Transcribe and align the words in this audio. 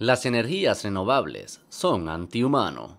Las 0.00 0.24
energías 0.24 0.82
renovables 0.82 1.60
son 1.68 2.08
antihumano. 2.08 2.96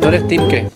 ¿Tú 0.00 0.08
eres 0.08 0.26
team 0.26 0.48
qué? 0.48 0.68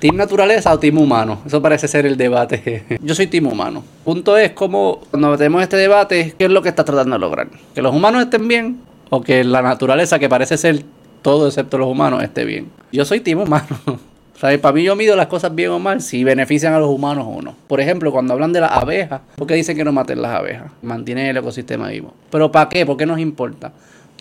¿Team 0.00 0.16
naturaleza 0.16 0.72
o 0.72 0.80
team 0.80 0.98
humano? 0.98 1.40
Eso 1.46 1.62
parece 1.62 1.86
ser 1.86 2.04
el 2.04 2.16
debate. 2.16 2.98
Yo 3.00 3.14
soy 3.14 3.28
team 3.28 3.46
humano. 3.46 3.84
Punto 4.04 4.36
es 4.36 4.50
como 4.50 5.02
cuando 5.08 5.38
tenemos 5.38 5.62
este 5.62 5.76
debate, 5.76 6.34
¿qué 6.36 6.46
es 6.46 6.50
lo 6.50 6.62
que 6.62 6.68
está 6.70 6.84
tratando 6.84 7.14
de 7.14 7.20
lograr? 7.20 7.46
¿Que 7.76 7.80
los 7.80 7.94
humanos 7.94 8.24
estén 8.24 8.48
bien 8.48 8.80
o 9.08 9.20
que 9.20 9.44
la 9.44 9.62
naturaleza, 9.62 10.18
que 10.18 10.28
parece 10.28 10.58
ser 10.58 10.84
todo 11.22 11.46
excepto 11.46 11.78
los 11.78 11.88
humanos, 11.88 12.22
esté 12.22 12.44
bien? 12.44 12.70
Yo 12.92 13.04
soy 13.04 13.20
team 13.20 13.40
humano. 13.40 13.66
O 14.34 14.44
sea, 14.44 14.60
para 14.60 14.74
mí 14.74 14.82
yo 14.82 14.96
mido 14.96 15.14
las 15.14 15.28
cosas 15.28 15.54
bien 15.54 15.70
o 15.70 15.78
mal 15.78 16.00
si 16.00 16.24
benefician 16.24 16.74
a 16.74 16.80
los 16.80 16.90
humanos 16.90 17.26
o 17.28 17.40
no. 17.40 17.54
Por 17.68 17.80
ejemplo, 17.80 18.10
cuando 18.10 18.32
hablan 18.32 18.52
de 18.52 18.60
las 18.60 18.72
abejas, 18.72 19.20
¿por 19.36 19.46
qué 19.46 19.54
dicen 19.54 19.76
que 19.76 19.84
no 19.84 19.92
maten 19.92 20.20
las 20.20 20.34
abejas? 20.34 20.72
Mantienen 20.82 21.26
el 21.28 21.36
ecosistema 21.36 21.86
vivo. 21.90 22.12
¿Pero 22.28 22.50
para 22.50 22.68
qué? 22.68 22.84
¿Por 22.84 22.96
qué 22.96 23.06
nos 23.06 23.20
importa? 23.20 23.72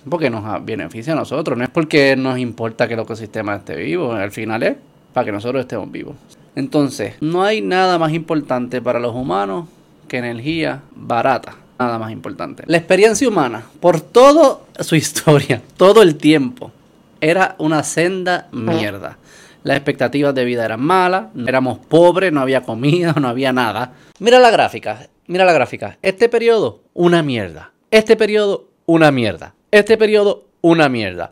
Porque 0.07 0.29
nos 0.29 0.63
beneficia 0.63 1.13
a 1.13 1.15
nosotros. 1.15 1.57
No 1.57 1.63
es 1.63 1.71
porque 1.71 2.15
nos 2.15 2.37
importa 2.37 2.87
que 2.87 2.93
el 2.93 2.99
ecosistema 2.99 3.55
esté 3.55 3.75
vivo. 3.77 4.13
Al 4.13 4.29
final 4.29 4.61
es 4.61 4.75
para 5.11 5.25
que 5.25 5.31
nosotros 5.31 5.61
estemos 5.61 5.91
vivos. 5.91 6.15
Entonces, 6.55 7.15
no 7.19 7.43
hay 7.43 7.61
nada 7.61 7.97
más 7.97 8.13
importante 8.13 8.79
para 8.79 8.99
los 8.99 9.15
humanos 9.15 9.67
que 10.07 10.17
energía 10.17 10.81
barata. 10.95 11.55
Nada 11.79 11.97
más 11.97 12.11
importante. 12.11 12.63
La 12.67 12.77
experiencia 12.77 13.27
humana, 13.27 13.63
por 13.79 13.99
toda 14.01 14.59
su 14.81 14.95
historia, 14.95 15.63
todo 15.77 16.03
el 16.03 16.15
tiempo, 16.15 16.71
era 17.21 17.55
una 17.59 17.83
senda 17.83 18.49
mierda. 18.51 19.17
Las 19.63 19.77
expectativas 19.77 20.33
de 20.33 20.43
vida 20.43 20.65
eran 20.65 20.81
malas, 20.81 21.27
éramos 21.47 21.77
pobres, 21.77 22.33
no 22.33 22.41
había 22.41 22.61
comida, 22.63 23.13
no 23.21 23.27
había 23.27 23.53
nada. 23.53 23.93
Mira 24.19 24.39
la 24.39 24.49
gráfica, 24.49 25.07
mira 25.27 25.45
la 25.45 25.53
gráfica. 25.53 25.97
Este 26.01 26.27
periodo, 26.27 26.81
una 26.93 27.21
mierda. 27.21 27.71
Este 27.91 28.15
periodo, 28.15 28.69
una 28.87 29.11
mierda. 29.11 29.53
Este 29.69 29.97
periodo, 29.97 30.47
una 30.61 30.89
mierda. 30.89 31.29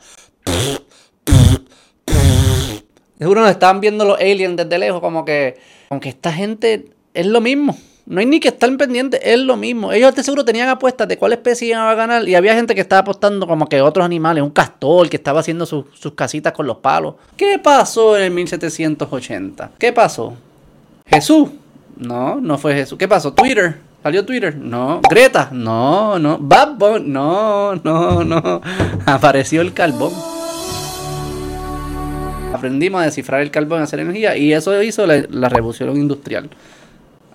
Seguro 3.17 3.41
nos 3.41 3.51
estaban 3.51 3.81
viendo 3.81 4.05
los 4.05 4.19
aliens 4.19 4.55
desde 4.55 4.77
lejos, 4.77 5.01
como 5.01 5.25
que, 5.25 5.57
aunque 5.89 6.09
esta 6.09 6.31
gente 6.31 6.91
es 7.13 7.25
lo 7.25 7.41
mismo. 7.41 7.77
No 8.09 8.19
hay 8.21 8.25
ni 8.25 8.39
que 8.39 8.47
estar 8.47 8.75
pendiente, 8.75 9.19
es 9.31 9.37
lo 9.37 9.55
mismo. 9.55 9.91
Ellos 9.91 10.15
de 10.15 10.23
seguro 10.23 10.43
tenían 10.43 10.67
apuestas 10.67 11.07
de 11.07 11.15
cuál 11.15 11.31
especie 11.31 11.67
iban 11.67 11.81
a 11.81 11.93
ganar 11.93 12.27
y 12.27 12.33
había 12.33 12.55
gente 12.55 12.73
que 12.73 12.81
estaba 12.81 13.01
apostando 13.01 13.45
como 13.45 13.69
que 13.69 13.81
otros 13.81 14.03
animales, 14.03 14.41
un 14.41 14.49
castor 14.49 15.07
que 15.09 15.17
estaba 15.17 15.41
haciendo 15.41 15.67
sus, 15.67 15.85
casitas 16.15 16.51
con 16.53 16.65
los 16.65 16.77
palos. 16.77 17.13
¿Qué 17.37 17.59
pasó 17.59 18.17
en 18.17 18.23
el 18.23 18.31
1780? 18.31 19.73
¿Qué 19.77 19.93
pasó? 19.93 20.33
Jesús. 21.05 21.49
No, 21.97 22.41
no 22.41 22.57
fue 22.57 22.73
Jesús. 22.73 22.97
¿Qué 22.97 23.07
pasó? 23.07 23.31
Twitter. 23.31 23.77
¿Salió 24.01 24.25
Twitter? 24.25 24.55
No. 24.55 25.01
Greta. 25.07 25.49
No, 25.51 26.17
no. 26.17 26.39
Bad. 26.39 27.01
No, 27.01 27.75
no, 27.75 28.23
no. 28.23 28.61
Apareció 29.05 29.61
el 29.61 29.71
carbón. 29.71 30.13
Aprendimos 32.55 33.01
a 33.01 33.05
descifrar 33.05 33.41
el 33.41 33.51
carbón 33.51 33.81
y 33.81 33.83
hacer 33.83 33.99
energía 33.99 34.35
y 34.35 34.51
eso 34.51 34.81
hizo 34.81 35.05
la 35.05 35.49
revolución 35.49 35.95
industrial 35.95 36.49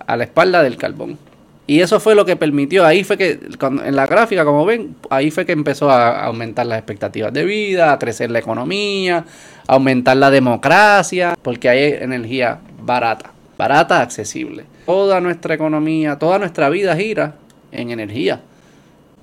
a 0.06 0.16
la 0.16 0.24
espalda 0.24 0.62
del 0.62 0.76
carbón. 0.76 1.18
Y 1.66 1.80
eso 1.80 1.98
fue 1.98 2.14
lo 2.14 2.26
que 2.26 2.36
permitió, 2.36 2.84
ahí 2.84 3.04
fue 3.04 3.16
que, 3.16 3.40
en 3.60 3.96
la 3.96 4.06
gráfica, 4.06 4.44
como 4.44 4.66
ven, 4.66 4.96
ahí 5.08 5.30
fue 5.30 5.46
que 5.46 5.52
empezó 5.52 5.90
a 5.90 6.24
aumentar 6.26 6.66
las 6.66 6.78
expectativas 6.78 7.32
de 7.32 7.44
vida, 7.44 7.92
a 7.92 7.98
crecer 7.98 8.30
la 8.30 8.38
economía, 8.38 9.24
a 9.66 9.72
aumentar 9.72 10.18
la 10.18 10.30
democracia, 10.30 11.34
porque 11.40 11.70
hay 11.70 11.94
energía 12.00 12.58
barata, 12.82 13.32
barata, 13.56 14.02
accesible. 14.02 14.66
Toda 14.84 15.22
nuestra 15.22 15.54
economía, 15.54 16.18
toda 16.18 16.38
nuestra 16.38 16.68
vida 16.68 16.94
gira 16.96 17.36
en 17.72 17.90
energía. 17.90 18.42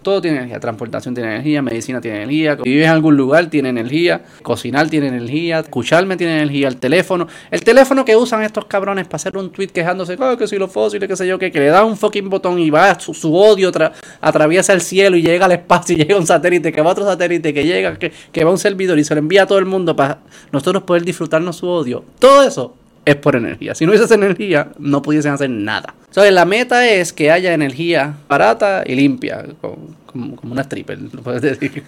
Todo 0.01 0.19
tiene 0.21 0.37
energía, 0.37 0.59
transportación 0.59 1.13
tiene 1.13 1.29
energía, 1.35 1.61
medicina 1.61 2.01
tiene 2.01 2.17
energía, 2.23 2.55
vivir 2.55 2.83
en 2.83 2.89
algún 2.89 3.15
lugar 3.15 3.47
tiene 3.47 3.69
energía, 3.69 4.23
cocinar 4.41 4.89
tiene 4.89 5.07
energía, 5.07 5.59
escucharme 5.59 6.17
tiene 6.17 6.37
energía, 6.37 6.67
el 6.67 6.77
teléfono, 6.77 7.27
el 7.51 7.63
teléfono 7.63 8.03
que 8.03 8.15
usan 8.15 8.41
estos 8.43 8.65
cabrones 8.65 9.05
para 9.05 9.17
hacer 9.17 9.37
un 9.37 9.51
tweet 9.51 9.67
quejándose, 9.67 10.17
"Ah, 10.19 10.35
que 10.37 10.47
si 10.47 10.57
los 10.57 10.71
fósiles, 10.71 11.07
que 11.07 11.15
sé 11.15 11.27
yo, 11.27 11.37
que, 11.37 11.51
que 11.51 11.59
le 11.59 11.67
da 11.67 11.85
un 11.85 11.97
fucking 11.97 12.29
botón 12.29 12.57
y 12.57 12.69
va, 12.71 12.99
su, 12.99 13.35
odio 13.35 13.71
tra- 13.71 13.91
atraviesa 14.19 14.73
el 14.73 14.81
cielo 14.81 15.17
y 15.17 15.21
llega 15.21 15.45
al 15.45 15.51
espacio 15.51 15.95
y 15.95 15.99
llega 16.03 16.17
un 16.17 16.25
satélite, 16.25 16.71
que 16.71 16.81
va 16.81 16.91
otro 16.91 17.05
satélite, 17.05 17.53
que 17.53 17.63
llega, 17.63 17.97
que, 17.99 18.11
que 18.31 18.43
va 18.43 18.51
un 18.51 18.57
servidor 18.57 18.97
y 18.97 19.03
se 19.03 19.13
lo 19.13 19.19
envía 19.19 19.43
a 19.43 19.45
todo 19.45 19.59
el 19.59 19.65
mundo 19.65 19.95
para 19.95 20.19
nosotros 20.51 20.83
poder 20.83 21.03
disfrutarnos 21.05 21.57
su 21.57 21.67
odio. 21.67 22.03
Todo 22.19 22.41
eso 22.43 22.75
es 23.05 23.15
por 23.15 23.35
energía. 23.35 23.75
Si 23.75 23.85
no 23.85 23.91
hubiese 23.91 24.13
energía, 24.13 24.69
no 24.77 25.01
pudiesen 25.01 25.33
hacer 25.33 25.49
nada. 25.49 25.93
Entonces, 26.07 26.33
la 26.33 26.45
meta 26.45 26.87
es 26.87 27.13
que 27.13 27.31
haya 27.31 27.53
energía 27.53 28.15
barata 28.27 28.83
y 28.85 28.95
limpia, 28.95 29.45
como, 29.61 30.37
una 30.43 30.61
stripper, 30.61 30.99
lo 31.13 31.21
puedes 31.21 31.41
decir. 31.41 31.83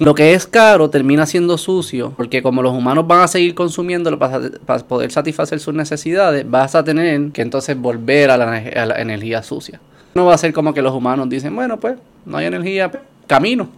Lo 0.00 0.14
que 0.14 0.34
es 0.34 0.46
caro 0.46 0.90
termina 0.90 1.24
siendo 1.24 1.56
sucio, 1.56 2.12
porque 2.16 2.42
como 2.42 2.62
los 2.62 2.74
humanos 2.74 3.06
van 3.06 3.20
a 3.20 3.28
seguir 3.28 3.54
consumiéndolo 3.54 4.18
para, 4.18 4.40
para 4.66 4.84
poder 4.84 5.12
satisfacer 5.12 5.60
sus 5.60 5.74
necesidades, 5.74 6.48
vas 6.48 6.74
a 6.74 6.84
tener 6.84 7.30
que 7.30 7.42
entonces 7.42 7.78
volver 7.78 8.30
a 8.30 8.36
la, 8.36 8.56
a 8.56 8.86
la 8.86 9.00
energía 9.00 9.42
sucia. 9.42 9.80
No 10.14 10.26
va 10.26 10.34
a 10.34 10.38
ser 10.38 10.52
como 10.52 10.74
que 10.74 10.82
los 10.82 10.92
humanos 10.92 11.28
dicen, 11.28 11.54
bueno, 11.54 11.78
pues 11.78 11.96
no 12.26 12.36
hay 12.36 12.46
energía, 12.46 12.90
pues, 12.90 13.02
camino. 13.26 13.68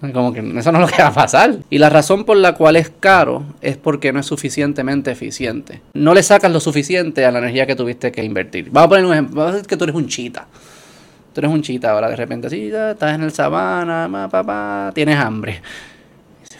Como 0.00 0.32
que 0.32 0.40
eso 0.40 0.70
no 0.70 0.78
es 0.78 0.90
lo 0.90 0.96
que 0.96 1.02
va 1.02 1.08
a 1.08 1.14
pasar. 1.14 1.56
Y 1.70 1.78
la 1.78 1.90
razón 1.90 2.24
por 2.24 2.36
la 2.36 2.54
cual 2.54 2.76
es 2.76 2.90
caro 3.00 3.42
es 3.60 3.76
porque 3.76 4.12
no 4.12 4.20
es 4.20 4.26
suficientemente 4.26 5.10
eficiente. 5.10 5.80
No 5.94 6.14
le 6.14 6.22
sacas 6.22 6.52
lo 6.52 6.60
suficiente 6.60 7.24
a 7.24 7.32
la 7.32 7.40
energía 7.40 7.66
que 7.66 7.74
tuviste 7.74 8.12
que 8.12 8.22
invertir. 8.22 8.68
Vamos 8.70 8.86
a 8.86 8.88
poner 8.90 9.04
un 9.06 9.12
ejemplo. 9.12 9.36
Vamos 9.36 9.50
a 9.50 9.56
decir 9.56 9.68
que 9.68 9.76
tú 9.76 9.84
eres 9.84 9.96
un 9.96 10.06
chita. 10.06 10.46
Tú 11.32 11.40
eres 11.40 11.50
un 11.50 11.62
chita 11.62 11.90
ahora 11.90 12.08
de 12.08 12.16
repente 12.16 12.46
así, 12.46 12.68
ya, 12.70 12.92
estás 12.92 13.14
en 13.14 13.22
el 13.22 13.32
sabana, 13.32 14.08
ma, 14.08 14.28
papá, 14.28 14.90
tienes 14.94 15.16
hambre. 15.18 15.60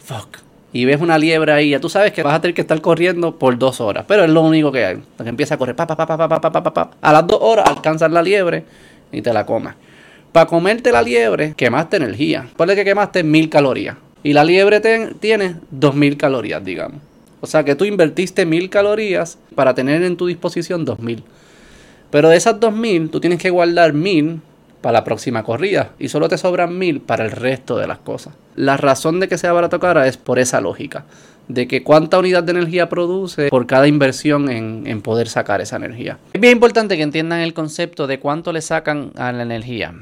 Fuck. 0.05 0.39
Y 0.73 0.85
ves 0.85 1.01
una 1.01 1.17
liebre 1.17 1.53
ahí, 1.53 1.71
ya 1.71 1.81
tú 1.81 1.89
sabes 1.89 2.13
que 2.13 2.23
vas 2.23 2.35
a 2.35 2.41
tener 2.41 2.55
que 2.55 2.61
estar 2.61 2.81
corriendo 2.81 3.39
por 3.39 3.59
dos 3.59 3.81
horas. 3.81 4.05
Pero 4.07 4.25
es 4.25 4.31
lo 4.31 4.43
único 4.43 4.71
que 4.71 4.85
hay. 4.85 5.03
Porque 5.17 5.31
empieza 5.31 5.55
a 5.55 5.59
correr, 5.59 5.75
pa, 5.75 5.87
pa, 5.87 5.97
pa, 5.97 6.07
pa, 6.07 6.17
pa, 6.17 6.41
pa, 6.41 6.53
pa, 6.53 6.63
pa, 6.63 6.75
pa. 6.75 6.91
A 7.01 7.13
las 7.13 7.27
dos 7.27 7.39
horas 7.41 7.69
alcanzas 7.69 8.11
la 8.11 8.23
liebre 8.23 8.65
y 9.11 9.23
te 9.23 9.33
la 9.33 9.47
comes. 9.47 9.75
Para 10.33 10.47
comerte 10.47 10.93
la 10.93 11.03
liebre, 11.03 11.55
quemaste 11.57 11.97
energía. 11.97 12.47
Ponle 12.57 12.75
que 12.75 12.85
quemaste 12.85 13.23
mil 13.23 13.49
calorías. 13.49 13.97
Y 14.23 14.35
la 14.35 14.45
liebre 14.45 14.81
tiene 15.21 15.57
dos 15.71 15.95
mil 15.95 16.17
calorías, 16.17 16.63
digamos. 16.63 17.01
O 17.41 17.47
sea 17.47 17.65
que 17.65 17.75
tú 17.75 17.85
invertiste 17.85 18.45
mil 18.45 18.69
calorías 18.69 19.39
para 19.55 19.75
tener 19.75 20.03
en 20.03 20.17
tu 20.17 20.27
disposición 20.27 20.85
dos 20.85 20.99
mil. 20.99 21.23
Pero 22.11 22.29
de 22.29 22.37
esas 22.37 22.59
dos 22.61 22.75
mil, 22.75 23.11
tú 23.11 23.21
tienes 23.21 23.39
que 23.39 23.51
guardar 23.51 23.93
mil 23.93 24.41
para 24.83 24.99
la 24.99 25.05
próxima 25.05 25.45
corrida. 25.45 25.93
Y 25.99 26.09
solo 26.09 26.29
te 26.29 26.37
sobran 26.37 26.77
mil 26.77 27.01
para 27.01 27.25
el 27.25 27.31
resto 27.31 27.79
de 27.79 27.87
las 27.87 27.99
cosas. 27.99 28.35
La 28.55 28.77
razón 28.77 29.21
de 29.21 29.29
que 29.29 29.39
sea 29.39 29.53
barato 29.53 29.81
cara 29.81 30.07
es 30.07 30.17
por 30.17 30.39
esa 30.39 30.61
lógica. 30.61 31.05
De 31.47 31.67
que 31.67 31.83
cuánta 31.83 32.19
unidad 32.19 32.43
de 32.43 32.53
energía 32.53 32.91
produce 32.91 33.49
por 33.49 33.67
cada 33.67 33.89
inversión 33.89 34.51
en, 34.51 34.83
en 34.87 35.01
poder 35.01 35.29
sacar 35.29 35.63
esa 35.63 35.77
energía. 35.77 36.19
Es 36.35 36.41
bien 36.41 36.53
importante 36.53 36.97
que 36.97 37.03
entiendan 37.03 37.41
el 37.41 37.55
concepto 37.55 38.07
de 38.07 38.19
cuánto 38.19 38.53
le 38.53 38.61
sacan 38.61 39.13
a 39.17 39.33
la 39.33 39.45
energía 39.45 39.95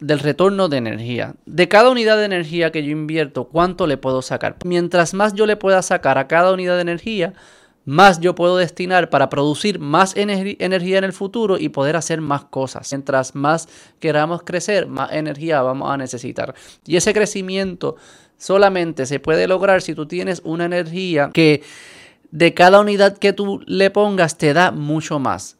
del 0.00 0.18
retorno 0.18 0.68
de 0.68 0.76
energía. 0.76 1.34
De 1.46 1.68
cada 1.68 1.90
unidad 1.90 2.16
de 2.18 2.24
energía 2.24 2.72
que 2.72 2.84
yo 2.84 2.90
invierto, 2.90 3.44
¿cuánto 3.44 3.86
le 3.86 3.96
puedo 3.96 4.22
sacar? 4.22 4.56
Mientras 4.64 5.14
más 5.14 5.34
yo 5.34 5.46
le 5.46 5.56
pueda 5.56 5.82
sacar 5.82 6.18
a 6.18 6.28
cada 6.28 6.52
unidad 6.52 6.76
de 6.76 6.82
energía, 6.82 7.34
más 7.84 8.20
yo 8.20 8.34
puedo 8.34 8.56
destinar 8.56 9.10
para 9.10 9.28
producir 9.28 9.78
más 9.78 10.16
ener- 10.16 10.56
energía 10.58 10.98
en 10.98 11.04
el 11.04 11.12
futuro 11.12 11.58
y 11.58 11.68
poder 11.68 11.96
hacer 11.96 12.20
más 12.20 12.44
cosas. 12.44 12.90
Mientras 12.92 13.34
más 13.34 13.68
queramos 14.00 14.42
crecer, 14.42 14.86
más 14.86 15.12
energía 15.12 15.62
vamos 15.62 15.90
a 15.90 15.96
necesitar. 15.96 16.54
Y 16.86 16.96
ese 16.96 17.12
crecimiento 17.12 17.96
solamente 18.38 19.06
se 19.06 19.20
puede 19.20 19.46
lograr 19.46 19.82
si 19.82 19.94
tú 19.94 20.06
tienes 20.06 20.40
una 20.44 20.64
energía 20.64 21.30
que 21.32 21.62
de 22.30 22.52
cada 22.54 22.80
unidad 22.80 23.16
que 23.18 23.32
tú 23.32 23.60
le 23.66 23.90
pongas 23.90 24.38
te 24.38 24.54
da 24.54 24.70
mucho 24.70 25.18
más 25.18 25.56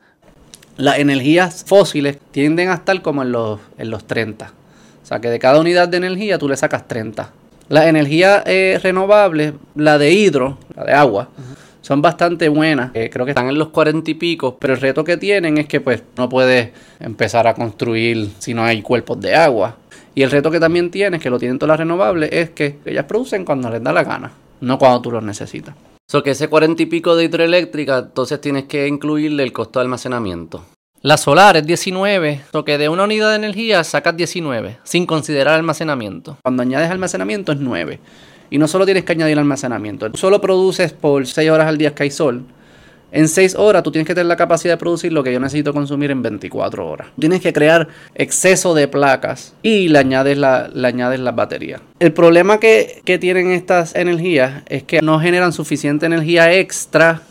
las 0.76 0.98
energías 0.98 1.64
fósiles 1.66 2.18
tienden 2.30 2.68
a 2.68 2.74
estar 2.74 3.00
como 3.02 3.22
en 3.22 3.32
los, 3.32 3.60
en 3.78 3.90
los 3.90 4.06
30. 4.06 4.52
O 5.02 5.06
sea 5.06 5.20
que 5.20 5.28
de 5.28 5.38
cada 5.38 5.60
unidad 5.60 5.88
de 5.88 5.98
energía 5.98 6.38
tú 6.38 6.48
le 6.48 6.56
sacas 6.56 6.88
30. 6.88 7.30
Las 7.68 7.86
energías 7.86 8.42
eh, 8.46 8.78
renovables, 8.82 9.54
la 9.74 9.98
de 9.98 10.12
hidro, 10.12 10.58
la 10.74 10.84
de 10.84 10.92
agua, 10.92 11.28
son 11.80 12.00
bastante 12.02 12.48
buenas. 12.48 12.90
Eh, 12.94 13.10
creo 13.12 13.24
que 13.24 13.32
están 13.32 13.48
en 13.48 13.58
los 13.58 13.68
40 13.68 14.10
y 14.10 14.14
pico, 14.14 14.56
pero 14.58 14.74
el 14.74 14.80
reto 14.80 15.04
que 15.04 15.16
tienen 15.16 15.58
es 15.58 15.66
que 15.66 15.80
pues 15.80 16.02
no 16.16 16.28
puedes 16.28 16.70
empezar 17.00 17.46
a 17.46 17.54
construir 17.54 18.30
si 18.38 18.54
no 18.54 18.64
hay 18.64 18.82
cuerpos 18.82 19.20
de 19.20 19.34
agua. 19.34 19.76
Y 20.14 20.22
el 20.22 20.30
reto 20.30 20.50
que 20.50 20.60
también 20.60 20.90
tienes, 20.90 21.20
que 21.20 21.30
lo 21.30 21.38
tienen 21.38 21.58
todas 21.58 21.70
las 21.70 21.80
renovables, 21.80 22.30
es 22.32 22.50
que 22.50 22.78
ellas 22.84 23.04
producen 23.04 23.44
cuando 23.44 23.68
les 23.68 23.82
da 23.82 23.92
la 23.92 24.04
gana, 24.04 24.32
no 24.60 24.78
cuando 24.78 25.02
tú 25.02 25.10
los 25.10 25.22
necesitas. 25.22 25.74
So 26.06 26.22
que 26.22 26.30
ese 26.30 26.48
40 26.48 26.82
y 26.82 26.86
pico 26.86 27.16
de 27.16 27.24
hidroeléctrica, 27.24 27.98
entonces 27.98 28.40
tienes 28.40 28.64
que 28.64 28.86
incluirle 28.86 29.42
el 29.42 29.52
costo 29.52 29.78
de 29.78 29.84
almacenamiento. 29.84 30.64
La 31.00 31.16
solar 31.16 31.56
es 31.56 31.66
19, 31.66 32.42
lo 32.52 32.64
que 32.64 32.78
de 32.78 32.88
una 32.88 33.04
unidad 33.04 33.30
de 33.30 33.36
energía 33.36 33.84
sacas 33.84 34.16
19, 34.16 34.78
sin 34.84 35.06
considerar 35.06 35.54
almacenamiento. 35.54 36.38
Cuando 36.42 36.62
añades 36.62 36.90
almacenamiento 36.90 37.52
es 37.52 37.58
9. 37.58 38.00
Y 38.50 38.58
no 38.58 38.68
solo 38.68 38.84
tienes 38.84 39.04
que 39.04 39.12
añadir 39.12 39.38
almacenamiento, 39.38 40.10
solo 40.14 40.40
produces 40.40 40.92
por 40.92 41.26
6 41.26 41.50
horas 41.50 41.68
al 41.68 41.78
día 41.78 41.94
que 41.94 42.04
hay 42.04 42.10
sol. 42.10 42.44
En 43.14 43.28
6 43.28 43.54
horas 43.54 43.84
tú 43.84 43.92
tienes 43.92 44.08
que 44.08 44.14
tener 44.14 44.26
la 44.26 44.34
capacidad 44.34 44.74
de 44.74 44.78
producir 44.78 45.12
lo 45.12 45.22
que 45.22 45.32
yo 45.32 45.38
necesito 45.38 45.72
consumir 45.72 46.10
en 46.10 46.20
24 46.20 46.84
horas. 46.84 47.06
Tienes 47.16 47.40
que 47.40 47.52
crear 47.52 47.86
exceso 48.16 48.74
de 48.74 48.88
placas 48.88 49.54
y 49.62 49.86
le 49.86 50.00
añades 50.00 50.36
la, 50.36 50.68
le 50.74 50.88
añades 50.88 51.20
la 51.20 51.30
batería. 51.30 51.80
El 52.00 52.12
problema 52.12 52.58
que, 52.58 53.02
que 53.04 53.20
tienen 53.20 53.52
estas 53.52 53.94
energías 53.94 54.64
es 54.68 54.82
que 54.82 55.00
no 55.00 55.20
generan 55.20 55.52
suficiente 55.52 56.06
energía 56.06 56.52
extra 56.54 57.22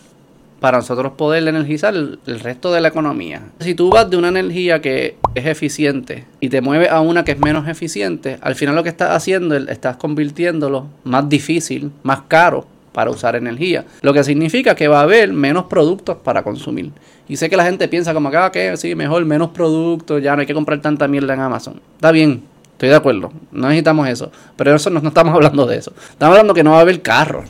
para 0.62 0.78
nosotros 0.78 1.12
poder 1.18 1.46
energizar 1.46 1.94
el, 1.94 2.40
resto 2.40 2.72
de 2.72 2.80
la 2.80 2.88
economía. 2.88 3.42
Si 3.60 3.76
tú 3.76 3.90
vas 3.90 4.10
de 4.10 4.16
una 4.16 4.30
energía 4.30 4.80
que 4.80 5.18
es 5.36 5.46
eficiente 5.46 6.24
y 6.40 6.48
te 6.48 6.62
mueves 6.62 6.90
a 6.90 7.02
una 7.02 7.26
que 7.26 7.34
es 7.34 7.40
menos 7.40 7.68
eficiente, 7.68 8.38
al 8.40 8.56
final 8.56 8.74
lo 8.74 8.84
que 8.84 8.88
estás 8.88 9.10
haciendo 9.10 9.58
es 9.58 9.68
estás 9.68 9.98
convirtiéndolo 9.98 10.88
más 11.04 11.28
difícil, 11.28 11.92
más 12.04 12.22
caro 12.30 12.68
para 12.94 13.12
usar 13.12 13.36
energía. 13.36 13.86
Lo 14.02 14.14
que 14.14 14.24
significa 14.24 14.76
que 14.76 14.88
va 14.88 15.00
a 15.00 15.04
haber 15.04 15.34
menos 15.34 15.66
productos 15.66 16.18
para 16.24 16.44
consumir. 16.44 16.92
Y 17.28 17.36
sé 17.36 17.50
que 17.50 17.58
la 17.58 17.66
gente 17.66 17.88
piensa 17.88 18.14
como 18.14 18.32
que, 18.32 18.38
ah, 18.38 18.52
que 18.52 18.78
sí, 18.78 18.96
mejor 18.96 19.26
menos 19.26 19.50
productos, 19.50 20.22
ya 20.22 20.36
no 20.36 20.42
hay 20.42 20.48
que 20.48 20.54
comprar 20.54 20.82
tanta 20.82 21.08
mierda 21.08 21.34
en 21.34 21.42
Amazon. 21.42 21.82
Está 21.96 22.12
bien, 22.12 22.44
estoy 22.72 22.90
de 22.90 22.96
acuerdo, 22.96 23.32
no 23.52 23.68
necesitamos 23.68 24.08
eso. 24.08 24.32
Pero 24.56 24.76
eso 24.76 24.90
no, 24.90 25.02
no 25.02 25.10
estamos 25.10 25.34
hablando 25.36 25.66
de 25.66 25.78
eso. 25.78 25.92
Estamos 26.12 26.38
hablando 26.38 26.54
que 26.54 26.64
no 26.64 26.72
va 26.72 26.78
a 26.78 26.82
haber 26.82 27.02
carros. 27.02 27.50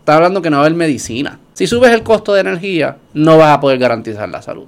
Estamos 0.00 0.18
hablando 0.18 0.42
que 0.42 0.50
no 0.50 0.56
va 0.58 0.64
a 0.64 0.66
haber 0.66 0.76
medicina. 0.76 1.38
Si 1.54 1.66
subes 1.66 1.92
el 1.92 2.02
costo 2.02 2.34
de 2.34 2.40
energía, 2.40 2.96
no 3.14 3.38
vas 3.38 3.56
a 3.56 3.60
poder 3.60 3.78
garantizar 3.78 4.28
la 4.28 4.42
salud. 4.42 4.66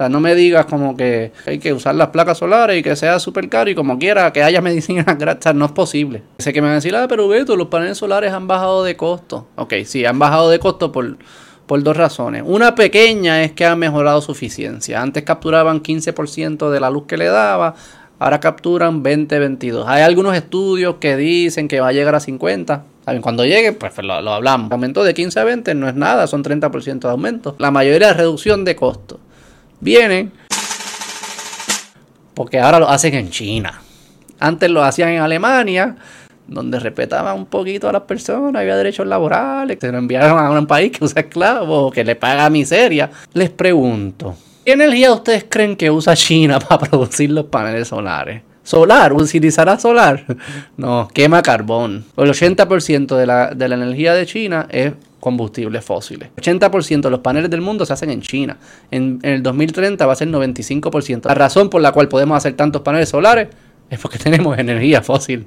O 0.00 0.02
sea, 0.02 0.08
no 0.08 0.18
me 0.18 0.34
digas 0.34 0.64
como 0.64 0.96
que 0.96 1.30
hay 1.44 1.58
que 1.58 1.74
usar 1.74 1.94
las 1.94 2.08
placas 2.08 2.38
solares 2.38 2.78
y 2.78 2.82
que 2.82 2.96
sea 2.96 3.18
súper 3.18 3.50
caro 3.50 3.68
y 3.68 3.74
como 3.74 3.98
quiera 3.98 4.32
que 4.32 4.42
haya 4.42 4.60
medicina 4.62 5.02
gratis. 5.02 5.52
no 5.54 5.66
es 5.66 5.72
posible. 5.72 6.22
Sé 6.38 6.54
que 6.54 6.62
me 6.62 6.68
van 6.68 6.72
a 6.72 6.74
decir, 6.76 6.96
ah, 6.96 7.04
pero 7.06 7.28
Beto, 7.28 7.54
los 7.54 7.66
paneles 7.66 7.98
solares 7.98 8.32
han 8.32 8.46
bajado 8.46 8.82
de 8.82 8.96
costo. 8.96 9.48
Ok, 9.56 9.74
sí, 9.84 10.06
han 10.06 10.18
bajado 10.18 10.48
de 10.48 10.58
costo 10.58 10.90
por, 10.90 11.18
por 11.66 11.82
dos 11.82 11.98
razones. 11.98 12.44
Una 12.46 12.74
pequeña 12.74 13.42
es 13.42 13.52
que 13.52 13.66
han 13.66 13.78
mejorado 13.78 14.22
su 14.22 14.32
eficiencia. 14.32 15.02
Antes 15.02 15.22
capturaban 15.22 15.82
15% 15.82 16.70
de 16.70 16.80
la 16.80 16.88
luz 16.88 17.04
que 17.06 17.18
le 17.18 17.26
daba, 17.26 17.74
ahora 18.18 18.40
capturan 18.40 19.04
20-22. 19.04 19.84
Hay 19.86 20.00
algunos 20.00 20.34
estudios 20.34 20.94
que 20.94 21.18
dicen 21.18 21.68
que 21.68 21.78
va 21.78 21.88
a 21.88 21.92
llegar 21.92 22.14
a 22.14 22.20
50. 22.20 22.84
Cuando 23.20 23.44
llegue, 23.44 23.72
pues 23.72 23.92
lo, 23.98 24.14
hablamos. 24.14 24.72
Aumento 24.72 25.04
de 25.04 25.12
15 25.12 25.40
a 25.40 25.44
20 25.44 25.74
no 25.74 25.90
es 25.90 25.94
nada, 25.94 26.26
son 26.26 26.42
30% 26.42 27.00
de 27.00 27.10
aumento. 27.10 27.54
La 27.58 27.70
mayoría 27.70 28.08
de 28.08 28.14
reducción 28.14 28.64
de 28.64 28.76
costos 28.76 29.19
viene 29.80 30.30
porque 32.34 32.58
ahora 32.58 32.78
lo 32.78 32.88
hacen 32.88 33.12
en 33.14 33.28
China. 33.30 33.82
Antes 34.38 34.70
lo 34.70 34.82
hacían 34.82 35.10
en 35.10 35.20
Alemania, 35.20 35.96
donde 36.46 36.80
respetaban 36.80 37.36
un 37.36 37.44
poquito 37.44 37.86
a 37.86 37.92
las 37.92 38.02
personas, 38.02 38.60
había 38.60 38.76
derechos 38.76 39.06
laborales, 39.06 39.76
se 39.78 39.92
lo 39.92 39.98
enviaron 39.98 40.38
a 40.38 40.50
un 40.50 40.66
país 40.66 40.90
que 40.90 41.04
usa 41.04 41.20
esclavos, 41.20 41.92
que 41.92 42.02
le 42.02 42.16
paga 42.16 42.48
miseria. 42.48 43.10
Les 43.34 43.50
pregunto, 43.50 44.36
¿qué 44.64 44.72
energía 44.72 45.12
ustedes 45.12 45.44
creen 45.50 45.76
que 45.76 45.90
usa 45.90 46.16
China 46.16 46.58
para 46.68 46.88
producir 46.88 47.30
los 47.30 47.44
paneles 47.44 47.88
solares? 47.88 48.42
Solar, 48.62 49.12
utilizará 49.12 49.78
solar. 49.78 50.24
No, 50.78 51.08
quema 51.12 51.42
carbón. 51.42 52.06
El 52.16 52.30
80% 52.30 53.16
de 53.16 53.26
la, 53.26 53.50
de 53.50 53.68
la 53.68 53.74
energía 53.74 54.14
de 54.14 54.24
China 54.24 54.66
es 54.70 54.94
combustibles 55.20 55.84
fósiles. 55.84 56.30
80% 56.36 57.02
de 57.02 57.10
los 57.10 57.20
paneles 57.20 57.50
del 57.50 57.60
mundo 57.60 57.86
se 57.86 57.92
hacen 57.92 58.10
en 58.10 58.22
China. 58.22 58.58
En, 58.90 59.20
el 59.22 59.42
2030 59.42 60.04
va 60.06 60.14
a 60.14 60.16
ser 60.16 60.28
95%. 60.28 61.26
La 61.26 61.34
razón 61.34 61.70
por 61.70 61.80
la 61.82 61.92
cual 61.92 62.08
podemos 62.08 62.36
hacer 62.36 62.54
tantos 62.54 62.82
paneles 62.82 63.10
solares 63.10 63.48
es 63.88 63.98
porque 64.00 64.18
tenemos 64.22 64.58
energía 64.58 65.02
fósil. 65.02 65.46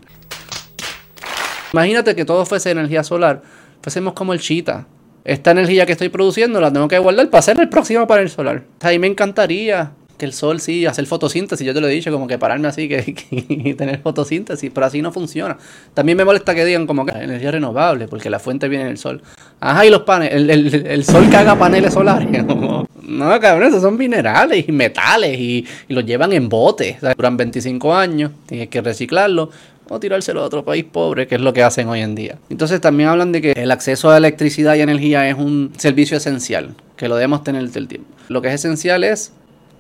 Imagínate 1.74 2.16
que 2.16 2.24
todo 2.24 2.46
fuese 2.46 2.72
energía 2.72 3.04
solar. 3.04 3.42
Fuésemos 3.82 4.14
como 4.14 4.34
el 4.34 4.40
chita. 4.40 4.88
Esta 5.26 5.52
energía 5.52 5.86
que 5.86 5.94
estoy 5.94 6.10
produciendo 6.10 6.62
la 6.62 6.72
tengo 6.72 6.88
que 6.88 7.00
guardar 7.00 7.30
para 7.30 7.40
hacer 7.40 7.60
el 7.60 7.70
próximo 7.70 8.06
panel 8.06 8.30
solar. 8.30 8.64
A 8.82 8.90
mí 8.90 9.00
me 9.00 9.08
encantaría 9.08 9.92
el 10.24 10.34
sol 10.34 10.60
sí, 10.60 10.86
hacer 10.86 11.06
fotosíntesis, 11.06 11.66
yo 11.66 11.74
te 11.74 11.82
lo 11.82 11.88
he 11.88 11.92
dicho, 11.92 12.12
como 12.12 12.28
que 12.28 12.38
pararme 12.38 12.68
así 12.68 12.88
que, 12.88 13.76
tener 13.78 14.00
fotosíntesis, 14.00 14.72
pero 14.74 14.86
así 14.86 15.02
no 15.02 15.12
funciona. 15.12 15.58
También 15.94 16.18
me 16.18 16.26
molesta 16.26 16.56
que 16.56 16.66
digan 16.66 16.88
como 16.88 17.06
que 17.06 17.12
energía 17.12 17.52
renovable, 17.52 18.08
porque 18.08 18.30
la 18.30 18.40
fuente 18.40 18.68
viene 18.68 18.86
del 18.86 18.98
sol. 18.98 19.22
Ajá, 19.60 19.86
y 19.86 19.90
los 19.90 20.02
paneles, 20.02 20.36
el, 20.36 20.50
el, 20.50 20.88
el 20.88 21.06
sol 21.06 21.34
haga 21.36 21.58
paneles 21.58 21.94
solares. 21.94 22.44
no, 23.04 23.40
cabrón, 23.40 23.68
esos 23.68 23.82
son 23.82 23.98
minerales 23.98 24.68
y 24.68 24.72
metales 24.72 25.40
y, 25.40 25.66
y 25.88 25.94
los 25.94 26.06
llevan 26.06 26.34
en 26.34 26.50
botes. 26.50 26.98
duran 27.16 27.38
25 27.38 27.96
años, 27.96 28.32
tienes 28.46 28.70
que 28.70 28.82
reciclarlo 28.82 29.50
o 29.90 30.00
tirárselo 30.00 30.42
a 30.42 30.46
otro 30.46 30.64
país 30.64 30.86
pobre, 30.86 31.28
que 31.28 31.36
es 31.36 31.42
lo 31.42 31.54
que 31.54 31.64
hacen 31.64 31.88
hoy 31.88 32.02
en 32.02 32.16
día. 32.16 32.38
Entonces 32.50 32.82
también 32.82 33.10
hablan 33.10 33.32
de 33.32 33.42
que 33.42 33.52
el 33.52 33.72
acceso 33.72 34.10
a 34.10 34.18
electricidad 34.18 34.76
y 34.76 34.82
energía 34.82 35.28
es 35.30 35.36
un 35.38 35.74
servicio 35.78 36.18
esencial, 36.18 36.76
que 36.96 37.08
lo 37.08 37.16
debemos 37.16 37.44
tener 37.44 37.70
del 37.70 37.88
tiempo. 37.88 38.10
Lo 38.30 38.42
que 38.42 38.48
es 38.48 38.56
esencial 38.56 39.04
es 39.04 39.34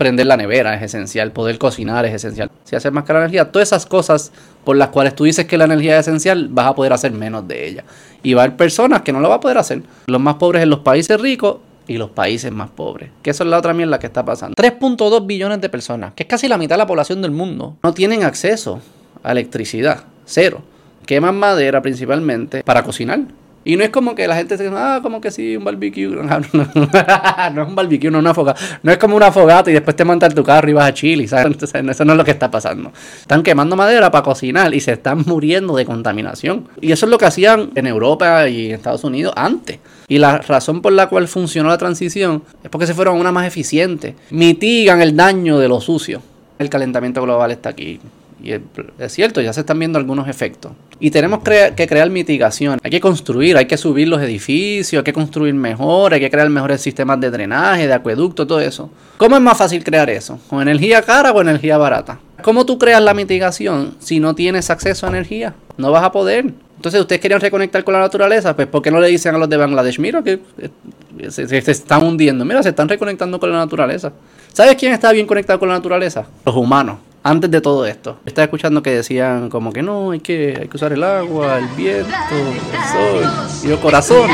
prender 0.03 0.27
la 0.27 0.35
nevera 0.35 0.75
es 0.75 0.81
esencial, 0.81 1.31
poder 1.31 1.57
cocinar 1.57 2.05
es 2.05 2.13
esencial. 2.13 2.51
Si 2.65 2.75
haces 2.75 2.91
más 2.91 3.05
cara 3.05 3.19
la 3.19 3.25
energía, 3.25 3.50
todas 3.50 3.69
esas 3.69 3.85
cosas 3.85 4.33
por 4.65 4.75
las 4.75 4.89
cuales 4.89 5.15
tú 5.15 5.23
dices 5.23 5.45
que 5.45 5.57
la 5.57 5.63
energía 5.63 5.97
es 5.97 6.05
esencial, 6.05 6.50
vas 6.50 6.67
a 6.67 6.75
poder 6.75 6.91
hacer 6.91 7.13
menos 7.13 7.47
de 7.47 7.65
ella. 7.65 7.85
Y 8.21 8.33
va 8.33 8.41
a 8.41 8.45
haber 8.45 8.57
personas 8.57 9.01
que 9.03 9.13
no 9.13 9.21
lo 9.21 9.29
van 9.29 9.38
a 9.38 9.39
poder 9.39 9.57
hacer. 9.57 9.81
Los 10.07 10.19
más 10.19 10.35
pobres 10.35 10.61
en 10.61 10.69
los 10.69 10.79
países 10.79 11.21
ricos 11.21 11.59
y 11.88 11.97
los 11.97 12.09
países 12.09 12.51
más 12.51 12.69
pobres. 12.69 13.11
Que 13.21 13.29
eso 13.29 13.45
es 13.45 13.50
la 13.50 13.57
otra 13.57 13.73
mierda 13.73 13.97
que 13.97 14.07
está 14.07 14.25
pasando. 14.25 14.55
3.2 14.55 15.25
billones 15.25 15.61
de 15.61 15.69
personas, 15.69 16.11
que 16.13 16.23
es 16.23 16.29
casi 16.29 16.50
la 16.50 16.57
mitad 16.57 16.75
de 16.75 16.79
la 16.79 16.88
población 16.88 17.21
del 17.21 17.31
mundo, 17.31 17.77
no 17.81 17.94
tienen 17.94 18.25
acceso 18.25 18.81
a 19.23 19.31
electricidad. 19.31 20.03
Cero. 20.25 20.63
Queman 21.05 21.38
madera 21.38 21.81
principalmente 21.81 22.61
para 22.61 22.83
cocinar. 22.83 23.21
Y 23.65 23.77
no 23.77 23.83
es 23.83 23.89
como 23.89 24.13
que 24.13 24.27
la 24.27 24.36
gente 24.36 24.57
se 24.57 24.63
dice, 24.63 24.75
ah, 24.77 25.00
como 25.01 25.21
que 25.21 25.31
sí, 25.31 25.56
un 25.56 25.63
barbecue. 25.63 26.07
No, 27.54 27.62
es 27.62 27.68
un 27.68 27.75
barbecue, 27.75 28.12
no 28.12 28.18
es 28.18 28.21
una 28.21 28.33
fogata. 28.33 28.60
No 28.81 28.92
es 28.92 28.98
como 28.98 29.15
una 29.15 29.31
fogata 29.31 29.69
y 29.69 29.74
después 29.74 29.95
te 29.95 30.04
montas 30.04 30.33
tu 30.33 30.44
carro 30.44 30.69
y 30.69 30.74
vas 30.74 30.89
a 30.89 30.94
Chile, 30.94 31.27
¿sabes? 31.27 31.57
eso 31.63 32.06
no 32.06 32.13
es 32.13 32.18
lo 32.18 32.24
que 32.24 32.31
está 32.31 32.50
pasando. 32.51 32.92
Están 33.21 33.44
quemando 33.44 33.75
madera 33.75 34.12
para 34.12 34.24
cocinar 34.24 34.74
y 34.74 34.80
se 34.80 34.94
están 34.94 35.24
muriendo 35.25 35.75
de 35.75 35.86
contaminación. 35.86 36.68
Y 36.81 36.92
eso 36.92 37.06
es 37.06 37.10
lo 37.10 37.18
que 37.18 37.25
hacían 37.25 37.71
en 37.75 37.88
Europa 37.88 38.48
y 38.50 38.68
en 38.68 38.75
Estados 38.75 39.04
Unidos 39.04 39.33
antes. 39.36 39.80
Y 40.07 40.18
la 40.18 40.39
razón 40.39 40.81
por 40.81 40.92
la 40.92 41.07
cual 41.07 41.27
funcionó 41.27 41.69
la 41.69 41.77
transición 41.77 42.44
es 42.63 42.69
porque 42.69 42.88
se 42.88 42.94
fueron 42.94 43.18
a 43.18 43.19
una 43.19 43.31
más 43.31 43.48
eficiente. 43.48 44.15
Mitigan 44.31 45.01
el 45.01 45.15
daño 45.15 45.57
de 45.60 45.68
lo 45.68 45.80
sucio. 45.80 46.21
El 46.60 46.69
calentamiento 46.69 47.21
global 47.21 47.51
está 47.51 47.69
aquí. 47.69 48.00
Y 48.43 48.51
es 48.99 49.13
cierto, 49.13 49.39
ya 49.39 49.53
se 49.53 49.61
están 49.61 49.79
viendo 49.79 49.97
algunos 49.97 50.27
efectos. 50.27 50.73
Y 50.99 51.11
tenemos 51.11 51.39
que 51.43 51.87
crear 51.87 52.09
mitigación. 52.09 52.77
Hay 52.83 52.91
que 52.91 52.99
construir, 52.99 53.55
hay 53.55 53.67
que 53.67 53.77
subir 53.77 54.09
los 54.09 54.21
edificios, 54.21 54.99
hay 54.99 55.03
que 55.03 55.13
construir 55.13 55.53
mejor, 55.53 56.13
hay 56.13 56.19
que 56.19 56.29
crear 56.29 56.49
mejores 56.49 56.81
sistemas 56.81 57.21
de 57.21 57.31
drenaje, 57.31 57.87
de 57.87 57.93
acueducto, 57.93 58.45
todo 58.45 58.59
eso. 58.59 58.89
¿Cómo 59.15 59.38
es 59.38 59.41
más 59.41 59.57
fácil 59.57 59.81
crear 59.81 60.09
eso? 60.09 60.38
¿Con 60.50 60.62
energía 60.62 61.01
cara 61.01 61.31
o 61.31 61.39
energía 61.39 61.77
barata? 61.77 62.19
¿Cómo 62.41 62.65
tú 62.65 62.77
creas 62.77 63.01
la 63.01 63.13
mitigación 63.13 63.95
si 64.00 64.19
no 64.19 64.35
tienes 64.35 64.69
acceso 64.69 65.05
a 65.05 65.09
energía? 65.09 65.55
No 65.77 65.91
vas 65.91 66.03
a 66.03 66.12
poder. 66.12 66.53
Entonces, 66.75 67.00
ustedes 67.00 67.21
querían 67.21 67.39
reconectar 67.39 67.85
con 67.85 67.93
la 67.93 68.01
naturaleza, 68.01 68.53
pues 68.57 68.67
¿por 68.67 68.81
qué 68.81 68.91
no 68.91 69.00
le 69.00 69.07
dicen 69.07 69.33
a 69.33 69.38
los 69.38 69.47
de 69.47 69.55
Bangladesh, 69.55 70.00
mira 70.00 70.21
que 70.21 70.41
eh, 70.57 71.31
se, 71.31 71.47
se, 71.47 71.71
están 71.71 72.03
hundiendo, 72.03 72.43
mira, 72.43 72.62
se 72.62 72.69
están 72.69 72.89
reconectando 72.89 73.39
con 73.39 73.53
la 73.53 73.59
naturaleza? 73.59 74.12
¿Sabes 74.51 74.75
quién 74.75 74.91
está 74.91 75.13
bien 75.13 75.25
conectado 75.25 75.59
con 75.59 75.69
la 75.69 75.75
naturaleza? 75.75 76.25
Los 76.45 76.57
humanos 76.57 76.97
antes 77.24 77.50
de 77.50 77.62
todo 77.62 77.86
esto. 77.86 78.18
Estaba 78.25 78.46
escuchando 78.46 78.84
que 78.84 78.92
decían 78.92 79.50
como 79.50 79.72
que 79.72 79.82
no, 79.82 80.12
hay 80.12 80.20
que, 80.20 80.58
hay 80.60 80.68
que 80.68 80.77
usar 80.77 80.94
el 80.94 81.03
agua, 81.03 81.58
el 81.58 81.68
viento, 81.70 82.12
el 82.12 83.24
sol 83.24 83.32
y 83.63 83.72
el 83.72 83.80
corazón. 83.80 84.30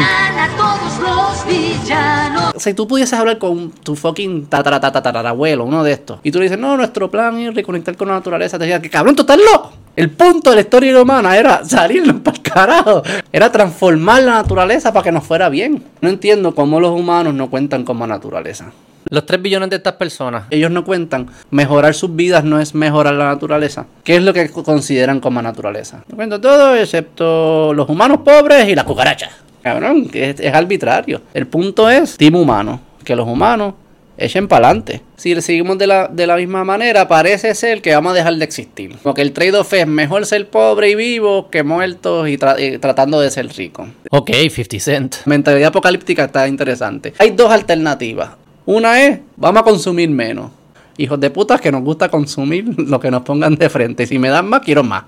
Si 2.57 2.73
tú 2.73 2.87
pudieses 2.87 3.17
hablar 3.17 3.37
con 3.37 3.71
tu 3.71 3.95
fucking 3.95 4.47
tataratatarabuelo, 4.47 5.63
uno 5.63 5.83
de 5.83 5.93
estos, 5.93 6.19
y 6.23 6.31
tú 6.31 6.39
le 6.39 6.45
dices, 6.45 6.59
no, 6.59 6.75
nuestro 6.75 7.09
plan 7.09 7.37
es 7.39 7.55
reconectar 7.55 7.95
con 7.95 8.09
la 8.09 8.15
naturaleza, 8.15 8.57
te 8.57 8.65
diría 8.65 8.81
que 8.81 8.89
cabrón, 8.89 9.15
tú 9.15 9.21
estás 9.21 9.37
loco. 9.37 9.71
El 9.95 10.11
punto 10.11 10.49
de 10.49 10.57
la 10.57 10.61
historia 10.61 11.01
humana 11.01 11.37
era 11.37 11.65
salirnos 11.65 12.21
para 12.23 12.37
el 12.37 12.43
carajo. 12.43 13.03
Era 13.31 13.51
transformar 13.51 14.23
la 14.23 14.33
naturaleza 14.33 14.93
para 14.93 15.03
que 15.03 15.11
nos 15.11 15.25
fuera 15.25 15.49
bien. 15.49 15.83
No 16.01 16.09
entiendo 16.09 16.55
cómo 16.55 16.79
los 16.79 16.97
humanos 16.97 17.33
no 17.33 17.49
cuentan 17.49 17.83
como 17.83 18.07
naturaleza. 18.07 18.71
Los 19.09 19.25
3 19.25 19.41
billones 19.41 19.69
de 19.69 19.77
estas 19.77 19.93
personas, 19.93 20.45
ellos 20.49 20.71
no 20.71 20.83
cuentan. 20.83 21.27
Mejorar 21.51 21.93
sus 21.93 22.15
vidas 22.15 22.43
no 22.43 22.59
es 22.59 22.75
mejorar 22.75 23.13
la 23.15 23.25
naturaleza. 23.25 23.85
¿Qué 24.03 24.15
es 24.15 24.23
lo 24.23 24.33
que 24.33 24.49
consideran 24.49 25.19
como 25.19 25.41
naturaleza? 25.41 26.03
No 26.09 26.15
cuento 26.15 26.39
todo 26.39 26.75
excepto 26.75 27.73
los 27.73 27.89
humanos 27.89 28.19
pobres 28.23 28.67
y 28.67 28.75
las 28.75 28.85
cucarachas. 28.85 29.31
Cabrón, 29.63 30.09
es, 30.13 30.39
es 30.39 30.53
arbitrario. 30.53 31.21
El 31.33 31.47
punto 31.47 31.89
es 31.89 32.17
team 32.17 32.35
humano. 32.35 32.79
Que 33.03 33.15
los 33.15 33.27
humanos 33.27 33.73
echen 34.19 34.47
para 34.47 34.67
adelante. 34.67 35.01
Si 35.15 35.39
seguimos 35.41 35.77
de 35.77 35.87
la, 35.87 36.07
de 36.07 36.27
la 36.27 36.35
misma 36.35 36.63
manera, 36.63 37.07
parece 37.07 37.55
ser 37.55 37.81
que 37.81 37.93
vamos 37.93 38.11
a 38.11 38.15
dejar 38.15 38.35
de 38.35 38.45
existir. 38.45 38.95
Porque 39.01 39.21
el 39.21 39.31
trade-off 39.31 39.73
es 39.73 39.87
mejor 39.87 40.25
ser 40.25 40.47
pobre 40.49 40.91
y 40.91 40.95
vivo 40.95 41.49
que 41.49 41.63
muertos 41.63 42.27
y, 42.27 42.33
y, 42.33 42.77
tratando 42.77 43.19
de 43.19 43.31
ser 43.31 43.47
rico. 43.47 43.87
Ok, 44.11 44.31
50 44.31 44.79
Cent. 44.79 45.15
Mentalidad 45.25 45.69
apocalíptica 45.69 46.25
está 46.25 46.47
interesante. 46.47 47.13
Hay 47.17 47.31
dos 47.31 47.51
alternativas. 47.51 48.31
Una 48.69 49.03
es, 49.03 49.19
vamos 49.35 49.61
a 49.61 49.63
consumir 49.63 50.11
menos. 50.11 50.51
Hijos 50.95 51.19
de 51.19 51.31
putas 51.31 51.59
que 51.59 51.71
nos 51.71 51.81
gusta 51.81 52.07
consumir 52.07 52.65
lo 52.77 52.99
que 52.99 53.09
nos 53.09 53.23
pongan 53.23 53.55
de 53.55 53.67
frente. 53.67 54.05
Si 54.05 54.19
me 54.19 54.29
dan 54.29 54.47
más, 54.47 54.59
quiero 54.59 54.83
más. 54.83 55.05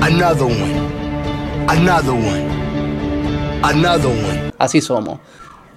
Another 0.00 0.44
one. 0.44 0.72
Another 1.66 2.12
one. 2.12 2.46
Another 3.60 4.06
one. 4.06 4.52
Así 4.56 4.80
somos. 4.80 5.18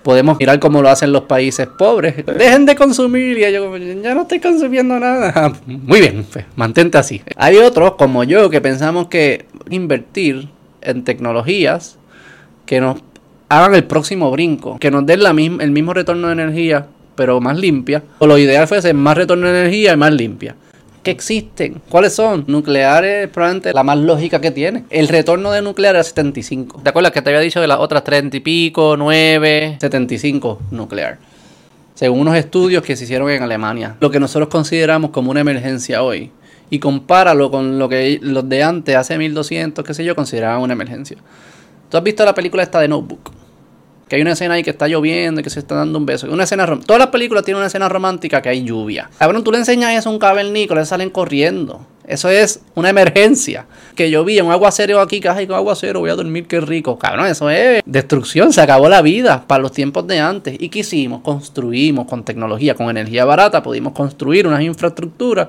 Podemos 0.03 0.38
mirar 0.38 0.60
cómo 0.60 0.84
lo 0.84 0.89
hacen 0.89 1.12
los 1.12 1.24
países 1.24 1.65
pobres. 1.65 2.24
Dejen 2.27 2.67
de 2.67 2.75
consumir. 2.75 3.39
Y 3.39 3.51
yo, 3.51 3.75
ya 3.75 4.13
no 4.13 4.22
estoy 4.22 4.39
consumiendo 4.39 5.00
nada. 5.00 5.51
Muy 5.65 6.01
bien, 6.01 6.27
pues, 6.32 6.46
mantente 6.55 7.00
así. 7.00 7.24
Hay 7.38 7.58
otros 7.58 7.94
como 7.94 8.24
yo 8.24 8.51
que 8.51 8.62
pensamos 8.62 9.08
que 9.08 9.48
invertir 9.72 10.50
en 10.82 11.03
tecnologías 11.03 11.98
que 12.67 12.79
nos 12.79 12.98
hagan 13.50 13.74
el 13.74 13.86
próximo 13.86 14.29
brinco, 14.29 14.77
que 14.77 14.91
nos 14.91 15.08
den 15.08 15.24
la 15.24 15.32
el 15.32 15.72
mismo 15.72 15.94
retorno 15.96 16.27
de 16.27 16.34
energía, 16.34 16.88
pero 17.15 17.39
más 17.41 17.57
limpia. 17.57 18.03
O 18.19 18.27
lo 18.27 18.38
ideal 18.38 18.67
fuese 18.67 18.93
más 18.93 19.17
retorno 19.17 19.48
de 19.48 19.62
energía 19.62 19.93
y 19.93 19.98
más 19.98 20.13
limpia 20.13 20.55
que 21.05 21.12
existen. 21.12 21.81
¿Cuáles 21.88 22.13
son? 22.13 22.43
Nucleares, 22.48 23.29
probablemente 23.29 23.72
la 23.74 23.84
más 23.84 23.98
lógica 23.98 24.41
que 24.41 24.51
tiene. 24.51 24.86
El 24.89 25.07
retorno 25.07 25.51
de 25.51 25.62
nuclear 25.62 25.95
es 25.95 26.07
75. 26.07 26.81
¿Te 26.84 26.89
acuerdas 26.89 27.13
que 27.13 27.22
te 27.22 27.29
había 27.29 27.39
dicho 27.39 27.62
de 27.62 27.67
las 27.67 27.79
otras 27.79 28.03
30 28.03 28.36
y 28.36 28.39
pico, 28.39 28.98
9, 28.98 29.77
75 29.79 30.60
nuclear? 30.72 31.19
Según 31.93 32.22
unos 32.22 32.36
estudios 32.36 32.84
que 32.84 32.95
se 32.95 33.05
hicieron 33.05 33.29
en 33.29 33.43
Alemania. 33.43 33.95
Lo 34.01 34.10
que 34.10 34.19
nosotros 34.19 34.50
consideramos 34.50 35.12
como 35.12 35.29
una 35.29 35.41
emergencia 35.41 36.01
hoy. 36.01 36.31
Y 36.72 36.79
compáralo 36.79 37.51
con 37.51 37.77
lo 37.77 37.88
que 37.88 38.19
los 38.22 38.50
de 38.50 38.63
antes, 38.63 38.95
hace 38.95 39.19
1200, 39.19 39.86
qué 39.86 39.93
sé 39.93 40.03
yo, 40.03 40.15
consideraban 40.15 40.62
una 40.62 40.74
emergencia. 40.74 41.17
¿Tú 41.89 41.98
has 41.98 42.03
visto 42.03 42.25
la 42.25 42.34
película 42.34 42.63
esta 42.63 42.79
de 42.79 42.88
Notebook? 42.88 43.31
Que 44.07 44.17
hay 44.17 44.21
una 44.21 44.33
escena 44.33 44.53
ahí 44.53 44.63
que 44.63 44.69
está 44.69 44.88
lloviendo 44.88 45.41
y 45.41 45.43
que 45.43 45.50
se 45.50 45.59
está 45.59 45.75
dando 45.75 45.97
un 45.97 46.05
beso. 46.05 46.31
Una 46.31 46.43
escena 46.43 46.65
Todas 46.85 47.00
las 47.00 47.07
películas 47.07 47.43
tienen 47.43 47.57
una 47.57 47.67
escena 47.67 47.89
romántica 47.89 48.41
que 48.41 48.50
hay 48.50 48.63
lluvia. 48.63 49.09
Cabrón, 49.17 49.43
tú 49.43 49.51
le 49.51 49.57
enseñas 49.57 49.93
eso 49.93 50.09
a 50.09 50.12
un 50.12 50.19
cavernícola, 50.19 50.81
le 50.81 50.85
salen 50.85 51.09
corriendo. 51.09 51.81
Eso 52.07 52.29
es 52.29 52.62
una 52.75 52.89
emergencia. 52.89 53.65
Que 53.95 54.12
llovía, 54.12 54.43
un 54.43 54.51
aguacero 54.51 55.00
aquí, 55.00 55.19
que 55.19 55.47
con 55.47 55.55
aguacero, 55.55 56.01
voy 56.01 56.12
a 56.12 56.15
dormir, 56.15 56.45
qué 56.47 56.62
rico. 56.62 57.00
Cabrón, 57.00 57.27
eso 57.27 57.50
es 57.50 57.81
destrucción, 57.85 58.53
se 58.53 58.62
acabó 58.62 58.89
la 58.89 59.01
vida 59.01 59.43
para 59.47 59.63
los 59.63 59.71
tiempos 59.71 60.05
de 60.05 60.19
antes. 60.19 60.55
¿Y 60.59 60.69
qué 60.69 60.79
hicimos? 60.79 61.21
Construimos 61.21 62.05
con 62.05 62.24
tecnología, 62.24 62.75
con 62.75 62.89
energía 62.89 63.25
barata, 63.25 63.63
pudimos 63.63 63.93
construir 63.93 64.45
unas 64.47 64.62
infraestructuras 64.62 65.47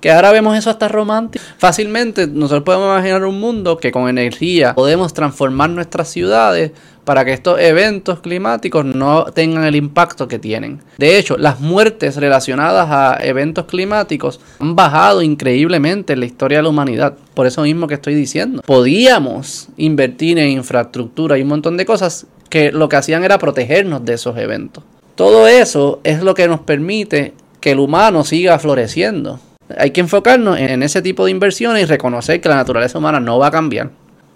que 0.00 0.10
ahora 0.10 0.32
vemos 0.32 0.56
eso 0.56 0.70
hasta 0.70 0.88
romántico. 0.88 1.44
Fácilmente 1.58 2.26
nosotros 2.26 2.64
podemos 2.64 2.86
imaginar 2.86 3.24
un 3.24 3.40
mundo 3.40 3.76
que 3.78 3.90
con 3.90 4.08
energía 4.08 4.74
podemos 4.74 5.12
transformar 5.12 5.70
nuestras 5.70 6.08
ciudades 6.08 6.72
para 7.08 7.24
que 7.24 7.32
estos 7.32 7.58
eventos 7.58 8.20
climáticos 8.20 8.84
no 8.84 9.24
tengan 9.32 9.64
el 9.64 9.76
impacto 9.76 10.28
que 10.28 10.38
tienen. 10.38 10.82
De 10.98 11.18
hecho, 11.18 11.38
las 11.38 11.58
muertes 11.58 12.16
relacionadas 12.16 12.88
a 12.90 13.18
eventos 13.24 13.64
climáticos 13.64 14.40
han 14.58 14.76
bajado 14.76 15.22
increíblemente 15.22 16.12
en 16.12 16.20
la 16.20 16.26
historia 16.26 16.58
de 16.58 16.64
la 16.64 16.68
humanidad. 16.68 17.14
Por 17.32 17.46
eso 17.46 17.62
mismo 17.62 17.86
que 17.86 17.94
estoy 17.94 18.14
diciendo. 18.14 18.60
Podíamos 18.66 19.68
invertir 19.78 20.38
en 20.38 20.50
infraestructura 20.50 21.38
y 21.38 21.42
un 21.42 21.48
montón 21.48 21.78
de 21.78 21.86
cosas 21.86 22.26
que 22.50 22.72
lo 22.72 22.90
que 22.90 22.96
hacían 22.96 23.24
era 23.24 23.38
protegernos 23.38 24.04
de 24.04 24.12
esos 24.12 24.36
eventos. 24.36 24.84
Todo 25.14 25.48
eso 25.48 26.00
es 26.04 26.22
lo 26.22 26.34
que 26.34 26.46
nos 26.46 26.60
permite 26.60 27.32
que 27.60 27.70
el 27.70 27.78
humano 27.78 28.22
siga 28.22 28.58
floreciendo. 28.58 29.40
Hay 29.76 29.90
que 29.90 30.00
enfocarnos 30.00 30.58
en 30.58 30.82
ese 30.82 31.02
tipo 31.02 31.24
de 31.24 31.30
inversiones 31.30 31.82
y 31.82 31.86
reconocer 31.86 32.40
que 32.40 32.48
la 32.48 32.56
naturaleza 32.56 32.98
humana 32.98 33.20
no 33.20 33.38
va 33.38 33.48
a 33.48 33.50
cambiar 33.50 33.90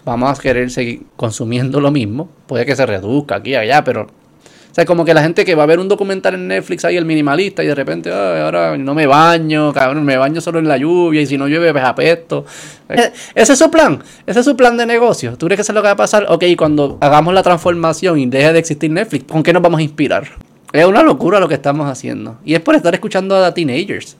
vamos 0.05 0.37
a 0.37 0.41
querer 0.41 0.69
seguir 0.69 1.03
consumiendo 1.15 1.79
lo 1.79 1.91
mismo. 1.91 2.29
Puede 2.47 2.65
que 2.65 2.75
se 2.75 2.85
reduzca 2.85 3.35
aquí 3.35 3.51
y 3.51 3.55
allá, 3.55 3.83
pero. 3.83 4.03
O 4.03 4.75
sea, 4.75 4.85
como 4.85 5.05
que 5.05 5.13
la 5.13 5.21
gente 5.21 5.45
que 5.45 5.53
va 5.53 5.63
a 5.63 5.65
ver 5.67 5.77
un 5.77 5.87
documental 5.87 6.33
en 6.33 6.47
Netflix 6.47 6.83
ahí, 6.83 6.97
el 6.97 7.05
minimalista, 7.05 7.63
y 7.63 7.67
de 7.67 7.75
repente, 7.75 8.11
ahora 8.11 8.75
no 8.75 8.95
me 8.95 9.05
baño, 9.05 9.71
cabrón, 9.71 10.03
me 10.03 10.17
baño 10.17 10.41
solo 10.41 10.57
en 10.57 10.67
la 10.67 10.77
lluvia, 10.77 11.21
y 11.21 11.27
si 11.27 11.37
no 11.37 11.47
llueve, 11.47 11.71
pues 11.71 11.83
apesto. 11.83 12.43
Eh, 12.89 13.11
ese 13.35 13.53
es 13.53 13.59
su 13.59 13.69
plan, 13.69 14.01
ese 14.25 14.39
es 14.39 14.45
su 14.45 14.57
plan 14.57 14.75
de 14.75 14.87
negocio. 14.87 15.37
¿Tú 15.37 15.45
crees 15.45 15.57
que 15.57 15.61
eso 15.61 15.73
es 15.73 15.75
lo 15.75 15.83
que 15.83 15.89
va 15.89 15.91
a 15.91 15.95
pasar? 15.95 16.25
Ok, 16.27 16.45
cuando 16.57 16.97
hagamos 17.01 17.35
la 17.35 17.43
transformación 17.43 18.17
y 18.17 18.25
deje 18.25 18.51
de 18.51 18.57
existir 18.57 18.89
Netflix, 18.89 19.25
¿con 19.25 19.43
qué 19.43 19.53
nos 19.53 19.61
vamos 19.61 19.77
a 19.77 19.83
inspirar? 19.83 20.27
Es 20.71 20.85
una 20.87 21.03
locura 21.03 21.39
lo 21.39 21.47
que 21.47 21.53
estamos 21.53 21.87
haciendo. 21.87 22.39
Y 22.43 22.55
es 22.55 22.59
por 22.59 22.73
estar 22.73 22.95
escuchando 22.95 23.35
a 23.35 23.53
teenagers. 23.53 24.17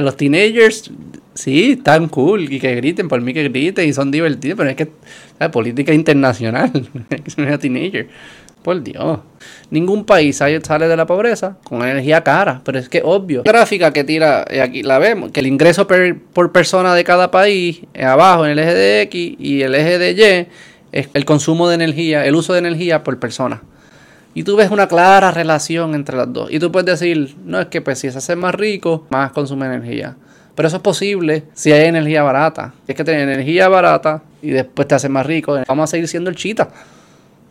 Los 0.00 0.16
teenagers 0.16 0.90
Sí, 1.36 1.72
están 1.72 2.08
cool 2.08 2.50
y 2.50 2.58
que 2.58 2.74
griten, 2.74 3.08
por 3.08 3.20
mí 3.20 3.34
que 3.34 3.44
griten 3.44 3.86
y 3.86 3.92
son 3.92 4.10
divertidos, 4.10 4.56
pero 4.56 4.70
es 4.70 4.76
que 4.76 4.88
la 5.38 5.50
política 5.50 5.92
internacional, 5.92 6.70
es 7.26 7.36
una 7.36 7.58
teenager. 7.58 8.08
Por 8.62 8.82
Dios. 8.82 9.20
Ningún 9.70 10.04
país 10.04 10.38
sale 10.38 10.88
de 10.88 10.96
la 10.96 11.06
pobreza 11.06 11.56
con 11.62 11.86
energía 11.86 12.24
cara, 12.24 12.62
pero 12.64 12.80
es 12.80 12.88
que 12.88 13.00
obvio. 13.04 13.42
La 13.44 13.52
gráfica 13.52 13.92
que 13.92 14.02
tira, 14.02 14.44
eh, 14.50 14.60
aquí 14.60 14.82
la 14.82 14.98
vemos, 14.98 15.30
que 15.30 15.38
el 15.38 15.46
ingreso 15.46 15.86
por 15.86 16.50
persona 16.50 16.92
de 16.94 17.04
cada 17.04 17.30
país, 17.30 17.82
eh, 17.94 18.04
abajo 18.04 18.44
en 18.44 18.52
el 18.52 18.58
eje 18.58 18.74
de 18.74 19.02
X 19.02 19.36
y 19.38 19.62
el 19.62 19.74
eje 19.76 19.98
de 19.98 20.10
Y, 20.10 20.48
es 20.90 21.08
el 21.14 21.24
consumo 21.24 21.68
de 21.68 21.76
energía, 21.76 22.26
el 22.26 22.34
uso 22.34 22.54
de 22.54 22.58
energía 22.58 23.04
por 23.04 23.20
persona. 23.20 23.62
Y 24.36 24.42
tú 24.42 24.54
ves 24.54 24.70
una 24.70 24.86
clara 24.86 25.30
relación 25.30 25.94
entre 25.94 26.14
las 26.14 26.30
dos. 26.30 26.50
Y 26.52 26.58
tú 26.58 26.70
puedes 26.70 27.00
decir, 27.00 27.34
no 27.46 27.58
es 27.58 27.68
que 27.68 27.80
pues 27.80 28.00
si 28.00 28.10
se 28.10 28.18
hace 28.18 28.36
más 28.36 28.54
rico, 28.54 29.06
más 29.08 29.32
consume 29.32 29.64
energía. 29.64 30.14
Pero 30.54 30.68
eso 30.68 30.76
es 30.76 30.82
posible 30.82 31.44
si 31.54 31.72
hay 31.72 31.86
energía 31.86 32.22
barata. 32.22 32.74
Es 32.86 32.94
que 32.94 33.02
tener 33.02 33.26
energía 33.26 33.66
barata 33.70 34.22
y 34.42 34.50
después 34.50 34.86
te 34.86 34.94
hace 34.94 35.08
más 35.08 35.24
rico. 35.24 35.58
Vamos 35.66 35.84
a 35.84 35.86
seguir 35.86 36.06
siendo 36.06 36.28
el 36.28 36.36
chita. 36.36 36.68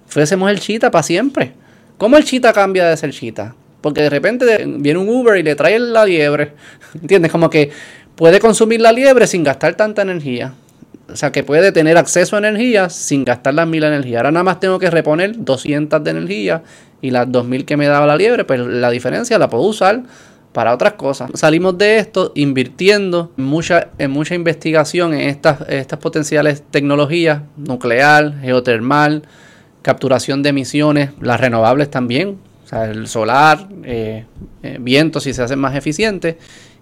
Fuésemos 0.05 0.47
el 0.51 0.59
chita 0.59 0.91
para 0.91 1.01
siempre. 1.01 1.53
¿Cómo 1.97 2.17
el 2.17 2.23
chita 2.23 2.53
cambia 2.53 2.87
de 2.87 2.95
ser 2.97 3.09
chita? 3.09 3.55
Porque 3.81 4.03
de 4.03 4.11
repente 4.11 4.63
viene 4.77 4.99
un 4.99 5.09
Uber 5.09 5.37
y 5.37 5.41
le 5.41 5.55
trae 5.55 5.79
la 5.79 6.05
liebre. 6.05 6.53
¿Entiendes? 6.93 7.31
Como 7.31 7.49
que 7.49 7.71
puede 8.15 8.39
consumir 8.39 8.79
la 8.79 8.91
liebre 8.91 9.25
sin 9.25 9.43
gastar 9.43 9.73
tanta 9.73 10.03
energía. 10.03 10.53
O 11.11 11.15
sea, 11.15 11.31
que 11.31 11.43
puede 11.43 11.71
tener 11.71 11.97
acceso 11.97 12.35
a 12.35 12.39
energía 12.39 12.89
sin 12.89 13.25
gastar 13.25 13.53
las 13.53 13.67
mil 13.67 13.83
energía. 13.83 14.17
Ahora 14.19 14.31
nada 14.31 14.43
más 14.43 14.59
tengo 14.59 14.79
que 14.79 14.89
reponer 14.89 15.35
200 15.37 16.03
de 16.03 16.11
energía 16.11 16.63
y 17.01 17.11
las 17.11 17.31
2000 17.31 17.65
que 17.65 17.77
me 17.77 17.85
daba 17.85 18.07
la 18.07 18.15
liebre, 18.15 18.43
pues 18.43 18.59
la 18.59 18.89
diferencia 18.89 19.37
la 19.37 19.49
puedo 19.49 19.63
usar 19.63 20.03
para 20.55 20.73
otras 20.73 20.93
cosas. 20.93 21.29
Salimos 21.33 21.77
de 21.77 21.97
esto 21.97 22.31
invirtiendo 22.33 23.33
en 23.37 23.43
mucha, 23.43 23.89
investigación 24.33 25.13
en 25.13 25.29
estas, 25.29 25.67
estas 25.67 25.99
potenciales 25.99 26.63
tecnologías, 26.71 27.41
nuclear, 27.57 28.39
geotermal, 28.39 29.23
capturación 29.81 30.41
de 30.41 30.49
emisiones, 30.49 31.09
las 31.21 31.41
renovables 31.41 31.91
también, 31.91 32.39
o 32.63 32.67
sea, 32.67 32.85
el 32.85 33.07
solar, 33.07 33.67
eh, 33.83 34.25
eh, 34.63 34.77
viento 34.79 35.19
si 35.19 35.33
se 35.33 35.43
hacen 35.43 35.59
más 35.59 35.75
eficientes, 35.75 36.37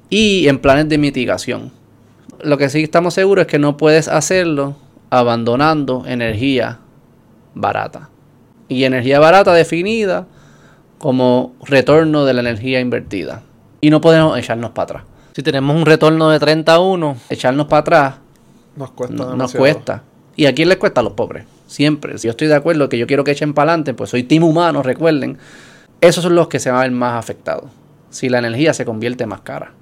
y 0.08 0.48
en 0.48 0.60
planes 0.60 0.88
de 0.88 1.00
mitigación. 1.00 1.72
Lo 2.44 2.58
que 2.58 2.70
sí 2.70 2.84
estamos 2.84 3.14
seguros 3.14 3.44
es 3.44 3.48
que 3.48 3.60
no 3.60 3.78
puedes 3.78 4.08
hacerlo 4.08 4.76
abandonando 5.10 6.04
energía 6.06 6.80
barata. 7.54 8.10
Y 8.68 8.84
energía 8.86 9.20
barata 9.20 9.54
definida 9.54 10.28
como 10.98 11.54
retorno 11.64 12.26
de 12.26 12.34
la 12.34 12.42
energía 12.42 12.80
invertida 12.80 13.44
y 13.82 13.90
no 13.90 14.00
podemos 14.00 14.38
echarnos 14.38 14.72
para 14.72 14.84
atrás. 14.84 15.04
Si 15.36 15.44
tenemos 15.44 15.76
un 15.76 15.86
retorno 15.86 16.30
de 16.30 16.40
31, 16.40 17.18
echarnos 17.30 17.68
para 17.68 17.80
atrás 17.82 18.16
nos 18.76 18.92
cuesta. 18.92 19.36
nos 19.36 19.54
cuesta. 19.54 20.04
¿Y 20.36 20.46
a 20.46 20.54
quién 20.54 20.70
les 20.70 20.78
cuesta? 20.78 21.02
A 21.02 21.04
los 21.04 21.14
pobres. 21.14 21.46
Siempre. 21.68 22.18
Si 22.18 22.28
yo 22.28 22.32
estoy 22.32 22.48
de 22.48 22.56
acuerdo 22.56 22.90
que 22.90 22.98
yo 22.98 23.08
quiero 23.08 23.24
que 23.24 23.32
echen 23.32 23.54
para 23.54 23.72
adelante, 23.72 23.94
pues 23.94 24.10
soy 24.10 24.24
team 24.24 24.44
humano, 24.44 24.84
recuerden. 24.84 25.38
Esos 26.02 26.24
son 26.24 26.36
los 26.36 26.48
que 26.48 26.60
se 26.60 26.70
van 26.72 26.80
a 26.80 26.84
ver 26.84 26.92
más 26.92 27.20
afectados. 27.20 27.70
Si 28.10 28.30
la 28.30 28.40
energía 28.40 28.74
se 28.74 28.86
convierte 28.86 29.26
más 29.26 29.42
cara. 29.42 29.74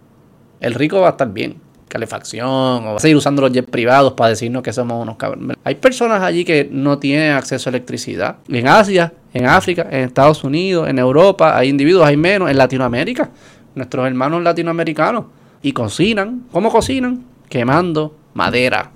El 0.59 0.73
rico 0.73 0.99
va 0.99 1.07
a 1.07 1.11
estar 1.11 1.31
bien 1.31 1.57
calefacción 1.91 2.87
o 2.87 2.99
seguir 2.99 3.17
usando 3.17 3.41
los 3.41 3.51
jets 3.51 3.69
privados 3.69 4.13
para 4.13 4.29
decirnos 4.29 4.63
que 4.63 4.71
somos 4.71 5.01
unos 5.01 5.17
cabrones. 5.17 5.57
Hay 5.63 5.75
personas 5.75 6.23
allí 6.23 6.45
que 6.45 6.69
no 6.71 6.97
tienen 6.97 7.33
acceso 7.33 7.69
a 7.69 7.71
electricidad. 7.71 8.37
En 8.47 8.67
Asia, 8.67 9.13
en 9.33 9.45
África, 9.45 9.85
en 9.91 10.05
Estados 10.05 10.43
Unidos, 10.43 10.87
en 10.87 10.97
Europa, 10.97 11.57
hay 11.57 11.67
individuos, 11.69 12.07
hay 12.07 12.15
menos, 12.15 12.49
en 12.49 12.57
Latinoamérica, 12.57 13.29
nuestros 13.75 14.07
hermanos 14.07 14.41
latinoamericanos. 14.41 15.25
Y 15.61 15.73
cocinan. 15.73 16.45
¿Cómo 16.51 16.71
cocinan? 16.71 17.23
Quemando 17.49 18.15
madera. 18.33 18.89